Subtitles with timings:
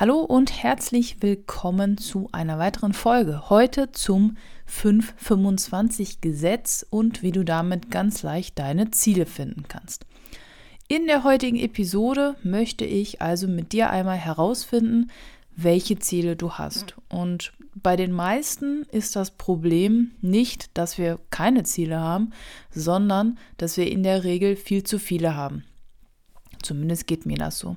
[0.00, 3.50] Hallo und herzlich willkommen zu einer weiteren Folge.
[3.50, 10.06] Heute zum 525 Gesetz und wie du damit ganz leicht deine Ziele finden kannst.
[10.88, 15.10] In der heutigen Episode möchte ich also mit dir einmal herausfinden,
[15.54, 16.94] welche Ziele du hast.
[17.10, 22.30] Und bei den meisten ist das Problem nicht, dass wir keine Ziele haben,
[22.70, 25.64] sondern dass wir in der Regel viel zu viele haben.
[26.62, 27.76] Zumindest geht mir das so.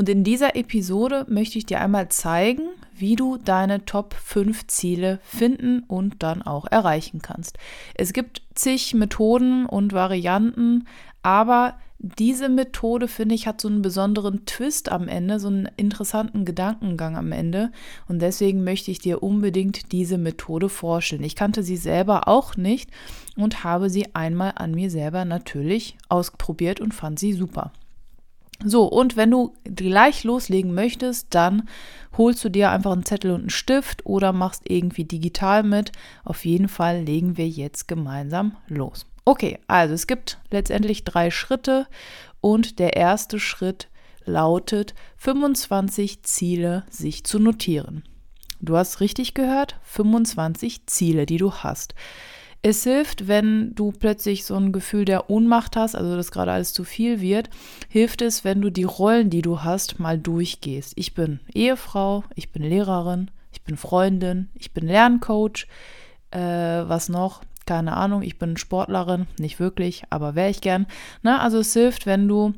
[0.00, 5.20] Und in dieser Episode möchte ich dir einmal zeigen, wie du deine Top 5 Ziele
[5.22, 7.58] finden und dann auch erreichen kannst.
[7.94, 10.86] Es gibt zig Methoden und Varianten,
[11.22, 16.46] aber diese Methode, finde ich, hat so einen besonderen Twist am Ende, so einen interessanten
[16.46, 17.70] Gedankengang am Ende.
[18.08, 21.24] Und deswegen möchte ich dir unbedingt diese Methode vorstellen.
[21.24, 22.88] Ich kannte sie selber auch nicht
[23.36, 27.70] und habe sie einmal an mir selber natürlich ausprobiert und fand sie super.
[28.64, 31.68] So, und wenn du gleich loslegen möchtest, dann
[32.16, 35.92] holst du dir einfach einen Zettel und einen Stift oder machst irgendwie digital mit.
[36.24, 39.06] Auf jeden Fall legen wir jetzt gemeinsam los.
[39.24, 41.86] Okay, also es gibt letztendlich drei Schritte
[42.40, 43.88] und der erste Schritt
[44.24, 48.04] lautet 25 Ziele sich zu notieren.
[48.60, 51.94] Du hast richtig gehört, 25 Ziele, die du hast.
[52.62, 56.74] Es hilft, wenn du plötzlich so ein Gefühl der Ohnmacht hast, also dass gerade alles
[56.74, 57.48] zu viel wird,
[57.88, 60.92] hilft es, wenn du die Rollen, die du hast, mal durchgehst.
[60.96, 65.66] Ich bin Ehefrau, ich bin Lehrerin, ich bin Freundin, ich bin Lerncoach,
[66.32, 67.40] äh, was noch?
[67.64, 70.86] Keine Ahnung, ich bin Sportlerin, nicht wirklich, aber wäre ich gern.
[71.22, 72.52] Na, also es hilft, wenn du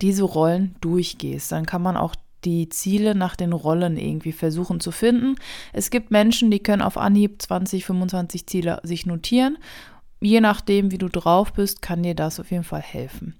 [0.00, 1.50] diese Rollen durchgehst.
[1.50, 5.36] Dann kann man auch die Ziele nach den Rollen irgendwie versuchen zu finden.
[5.72, 9.58] Es gibt Menschen, die können auf Anhieb 20, 25 Ziele sich notieren.
[10.20, 13.34] Je nachdem, wie du drauf bist, kann dir das auf jeden Fall helfen.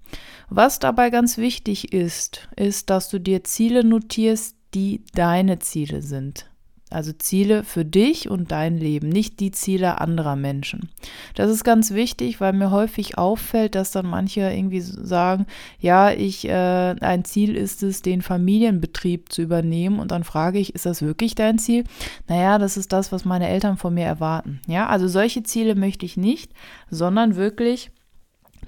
[0.51, 6.47] Was dabei ganz wichtig ist, ist, dass du dir Ziele notierst, die deine Ziele sind.
[6.95, 10.91] Also Ziele für dich und dein Leben, nicht die Ziele anderer Menschen.
[11.35, 15.47] Das ist ganz wichtig, weil mir häufig auffällt, dass dann manche irgendwie sagen,
[15.81, 19.99] ja, ich, äh, ein Ziel ist es, den Familienbetrieb zu übernehmen.
[19.99, 21.85] Und dann frage ich, ist das wirklich dein Ziel?
[22.29, 24.61] Naja, das ist das, was meine Eltern von mir erwarten.
[24.69, 26.53] Ja, also solche Ziele möchte ich nicht,
[26.91, 27.91] sondern wirklich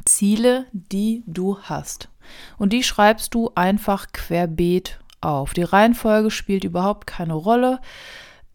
[0.05, 2.09] Ziele, die du hast.
[2.59, 5.53] Und die schreibst du einfach querbeet auf.
[5.55, 7.81] Die Reihenfolge spielt überhaupt keine Rolle.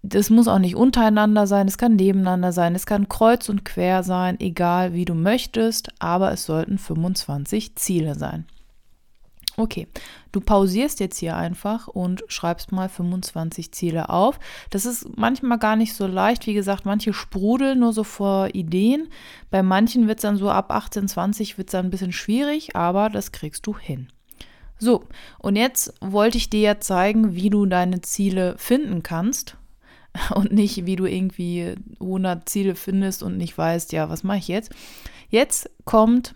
[0.04, 4.02] Das muss auch nicht untereinander sein, es kann nebeneinander sein, es kann kreuz und quer
[4.02, 8.46] sein, egal wie du möchtest, aber es sollten 25 Ziele sein.
[9.58, 9.88] Okay,
[10.32, 14.40] du pausierst jetzt hier einfach und schreibst mal 25 Ziele auf.
[14.72, 16.48] Das ist manchmal gar nicht so leicht.
[16.48, 19.10] Wie gesagt, manche sprudeln nur so vor Ideen.
[19.52, 22.76] Bei manchen wird es dann so ab 18, 20 wird es dann ein bisschen schwierig,
[22.76, 24.08] aber das kriegst du hin.
[24.80, 25.04] So,
[25.38, 29.58] und jetzt wollte ich dir ja zeigen, wie du deine Ziele finden kannst
[30.36, 34.48] und nicht, wie du irgendwie 100 Ziele findest und nicht weißt, ja, was mache ich
[34.48, 34.72] jetzt?
[35.30, 36.36] Jetzt kommt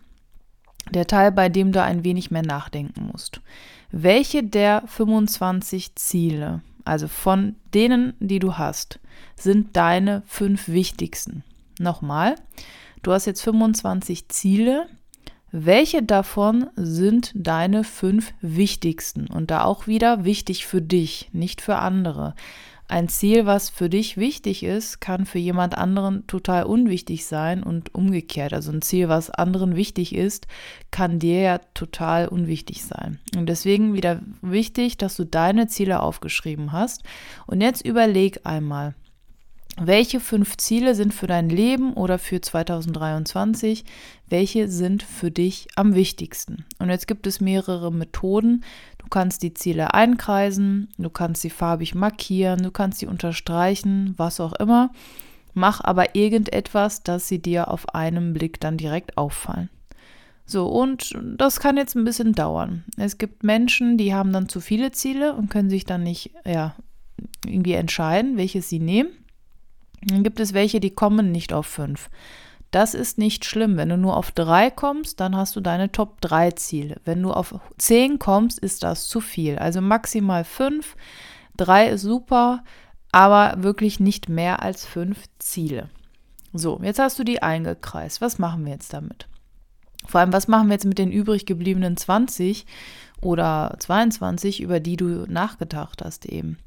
[0.91, 3.41] der Teil, bei dem du ein wenig mehr nachdenken musst.
[3.91, 8.99] Welche der 25 Ziele, also von denen, die du hast,
[9.35, 11.43] sind deine fünf wichtigsten?
[11.79, 12.35] Nochmal,
[13.03, 14.87] du hast jetzt 25 Ziele
[15.57, 19.27] welche davon sind deine fünf wichtigsten?
[19.27, 22.35] Und da auch wieder wichtig für dich, nicht für andere.
[22.87, 27.95] Ein Ziel, was für dich wichtig ist, kann für jemand anderen total unwichtig sein und
[27.95, 28.53] umgekehrt.
[28.53, 30.45] Also ein Ziel, was anderen wichtig ist,
[30.91, 33.19] kann dir ja total unwichtig sein.
[33.35, 37.03] Und deswegen wieder wichtig, dass du deine Ziele aufgeschrieben hast.
[37.47, 38.93] Und jetzt überleg einmal,
[39.77, 43.83] welche fünf Ziele sind für dein Leben oder für 2023?
[44.29, 46.65] Welche sind für dich am wichtigsten?
[46.79, 48.63] Und jetzt gibt es mehrere Methoden.
[49.05, 54.39] Du kannst die Ziele einkreisen, du kannst sie farbig markieren, du kannst sie unterstreichen, was
[54.39, 54.91] auch immer.
[55.53, 59.69] Mach aber irgendetwas, dass sie dir auf einen Blick dann direkt auffallen.
[60.47, 62.83] So, und das kann jetzt ein bisschen dauern.
[62.97, 66.75] Es gibt Menschen, die haben dann zu viele Ziele und können sich dann nicht ja,
[67.45, 69.11] irgendwie entscheiden, welches sie nehmen.
[70.01, 72.09] Dann gibt es welche, die kommen nicht auf fünf.
[72.75, 73.77] Das ist nicht schlimm.
[73.77, 76.97] Wenn du nur auf drei kommst, dann hast du deine Top 3 Ziele.
[77.05, 79.57] Wenn du auf zehn kommst, ist das zu viel.
[79.57, 80.97] Also maximal fünf.
[81.55, 82.65] Drei ist super,
[83.13, 85.89] aber wirklich nicht mehr als fünf Ziele.
[86.51, 88.19] So, jetzt hast du die eingekreist.
[88.19, 89.29] Was machen wir jetzt damit?
[90.07, 92.65] Vor allem, was machen wir jetzt mit den übrig gebliebenen 20
[93.21, 96.57] oder 22, über die du nachgedacht hast eben?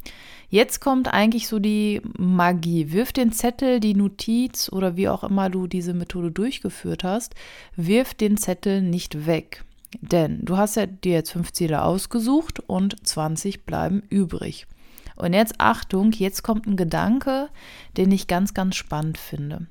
[0.51, 2.91] Jetzt kommt eigentlich so die Magie.
[2.91, 7.35] Wirf den Zettel, die Notiz oder wie auch immer du diese Methode durchgeführt hast,
[7.77, 9.65] wirf den Zettel nicht weg.
[10.01, 14.67] Denn du hast ja dir jetzt fünf Ziele ausgesucht und 20 bleiben übrig.
[15.17, 17.49] Und jetzt Achtung, jetzt kommt ein Gedanke,
[17.97, 19.67] den ich ganz, ganz spannend finde.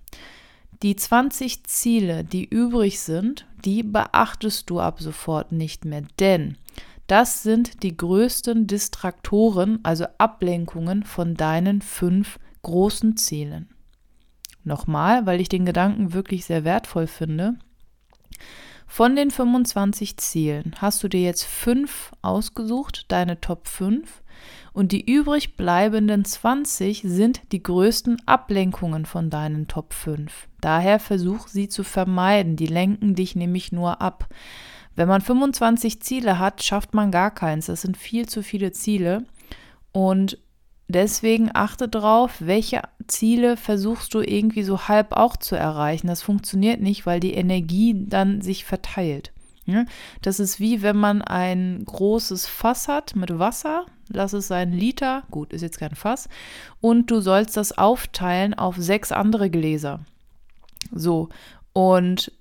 [0.84, 6.58] Die 20 Ziele, die übrig sind, die beachtest du ab sofort nicht mehr, denn
[7.08, 13.70] das sind die größten Distraktoren, also Ablenkungen von deinen fünf großen Zielen.
[14.64, 17.56] Nochmal, weil ich den Gedanken wirklich sehr wertvoll finde.
[18.86, 24.24] Von den 25 Zielen hast du dir jetzt fünf ausgesucht, deine Top 5,
[24.74, 30.48] und die übrig bleibenden 20 sind die größten Ablenkungen von deinen Top 5.
[30.68, 34.28] Daher versuch sie zu vermeiden, die lenken dich nämlich nur ab.
[34.98, 37.68] Wenn man 25 Ziele hat, schafft man gar keins.
[37.68, 39.24] Das sind viel zu viele Ziele.
[39.94, 40.40] Und
[40.90, 46.08] deswegen achte drauf, welche Ziele versuchst du irgendwie so halb auch zu erreichen.
[46.08, 49.32] Das funktioniert nicht, weil die Energie dann sich verteilt.
[50.22, 55.24] Das ist wie wenn man ein großes Fass hat mit Wasser, lass es sein Liter,
[55.32, 56.28] gut, ist jetzt kein Fass,
[56.82, 60.02] und du sollst das aufteilen auf sechs andere Gläser.
[60.92, 61.30] So,
[61.74, 62.32] und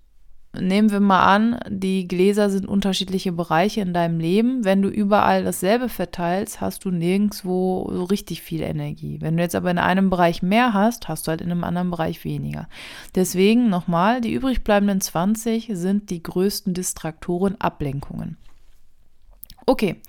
[0.60, 4.64] nehmen wir mal an, die Gläser sind unterschiedliche Bereiche in deinem Leben.
[4.64, 9.18] Wenn du überall dasselbe verteilst, hast du nirgendwo so richtig viel Energie.
[9.20, 11.90] Wenn du jetzt aber in einem Bereich mehr hast, hast du halt in einem anderen
[11.90, 12.68] Bereich weniger.
[13.14, 18.36] Deswegen nochmal, die übrig bleibenden 20 sind die größten Distraktoren, Ablenkungen.
[19.66, 20.00] Okay.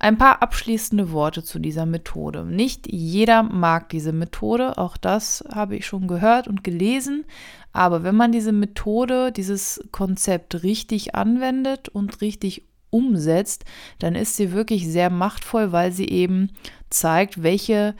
[0.00, 2.44] Ein paar abschließende Worte zu dieser Methode.
[2.44, 7.24] Nicht jeder mag diese Methode, auch das habe ich schon gehört und gelesen,
[7.72, 13.64] aber wenn man diese Methode, dieses Konzept richtig anwendet und richtig umsetzt,
[13.98, 16.50] dann ist sie wirklich sehr machtvoll, weil sie eben
[16.90, 17.94] zeigt, welche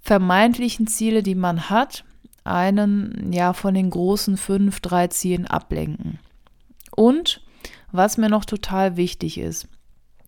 [0.00, 2.04] vermeintlichen Ziele, die man hat,
[2.44, 6.20] einen ja von den großen fünf, drei Zielen ablenken.
[6.94, 7.42] Und
[7.90, 9.68] was mir noch total wichtig ist,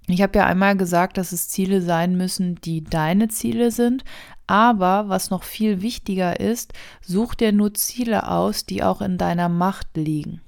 [0.09, 4.05] ich habe ja einmal gesagt, dass es Ziele sein müssen, die deine Ziele sind.
[4.47, 6.73] Aber was noch viel wichtiger ist,
[7.03, 10.41] such dir nur Ziele aus, die auch in deiner Macht liegen.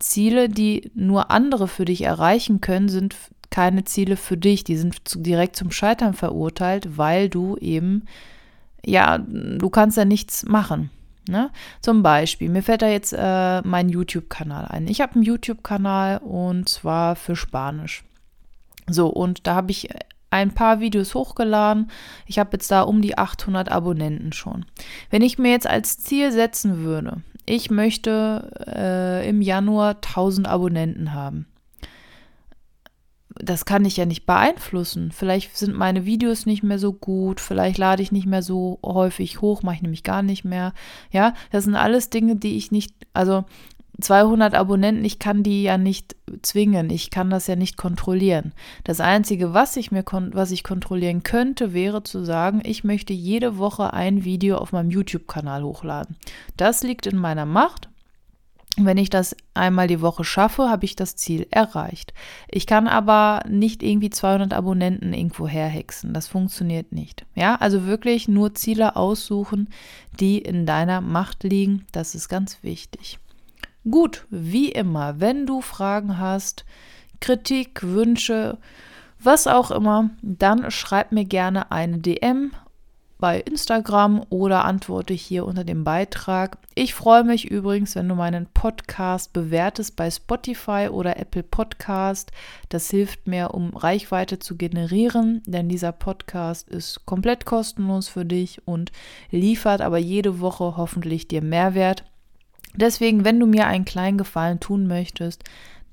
[0.00, 3.14] Ziele, die nur andere für dich erreichen können, sind
[3.50, 4.64] keine Ziele für dich.
[4.64, 8.06] Die sind direkt zum Scheitern verurteilt, weil du eben,
[8.84, 10.90] ja, du kannst ja nichts machen.
[11.28, 11.50] Ne?
[11.80, 14.88] Zum Beispiel, mir fällt da jetzt äh, mein YouTube-Kanal ein.
[14.88, 18.02] Ich habe einen YouTube-Kanal und zwar für Spanisch.
[18.88, 19.88] So, und da habe ich
[20.32, 21.90] ein paar Videos hochgeladen.
[22.26, 24.64] Ich habe jetzt da um die 800 Abonnenten schon.
[25.10, 31.12] Wenn ich mir jetzt als Ziel setzen würde, ich möchte äh, im Januar 1000 Abonnenten
[31.12, 31.46] haben.
[33.34, 35.10] Das kann ich ja nicht beeinflussen.
[35.10, 39.40] Vielleicht sind meine Videos nicht mehr so gut, vielleicht lade ich nicht mehr so häufig
[39.40, 40.74] hoch, mache ich nämlich gar nicht mehr.
[41.10, 43.44] Ja, das sind alles Dinge, die ich nicht, also
[44.00, 48.52] 200 Abonnenten, ich kann die ja nicht zwingen, ich kann das ja nicht kontrollieren.
[48.84, 53.58] Das Einzige, was ich mir was ich kontrollieren könnte, wäre zu sagen, ich möchte jede
[53.58, 56.16] Woche ein Video auf meinem YouTube-Kanal hochladen.
[56.56, 57.88] Das liegt in meiner Macht.
[58.78, 62.14] Wenn ich das einmal die Woche schaffe, habe ich das Ziel erreicht.
[62.48, 66.14] Ich kann aber nicht irgendwie 200 Abonnenten irgendwo herhexen.
[66.14, 67.26] Das funktioniert nicht.
[67.34, 69.68] Ja, also wirklich nur Ziele aussuchen,
[70.18, 71.84] die in deiner Macht liegen.
[71.92, 73.18] Das ist ganz wichtig.
[73.90, 76.64] Gut, wie immer, wenn du Fragen hast,
[77.20, 78.58] Kritik, Wünsche,
[79.18, 82.52] was auch immer, dann schreib mir gerne eine DM
[83.22, 86.58] bei Instagram oder antworte hier unter dem Beitrag.
[86.74, 92.32] Ich freue mich übrigens, wenn du meinen Podcast bewertest bei Spotify oder Apple Podcast.
[92.68, 98.66] Das hilft mir, um Reichweite zu generieren, denn dieser Podcast ist komplett kostenlos für dich
[98.66, 98.90] und
[99.30, 102.02] liefert aber jede Woche hoffentlich dir Mehrwert.
[102.74, 105.44] Deswegen, wenn du mir einen kleinen Gefallen tun möchtest,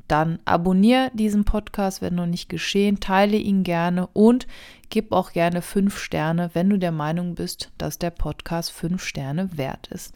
[0.07, 4.47] dann abonniere diesen Podcast, wenn noch nicht geschehen, teile ihn gerne und
[4.89, 9.57] gib auch gerne fünf Sterne, wenn du der Meinung bist, dass der Podcast fünf Sterne
[9.57, 10.15] wert ist.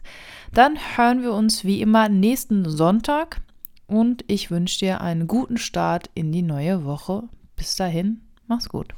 [0.52, 3.40] Dann hören wir uns wie immer nächsten Sonntag
[3.86, 7.24] und ich wünsche dir einen guten Start in die neue Woche.
[7.54, 8.94] Bis dahin, mach's gut.